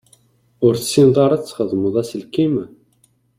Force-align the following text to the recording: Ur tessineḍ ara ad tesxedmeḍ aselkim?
Ur 0.65 0.73
tessineḍ 0.75 1.17
ara 1.25 1.33
ad 1.35 1.41
tesxedmeḍ 1.43 1.95
aselkim? 2.01 2.55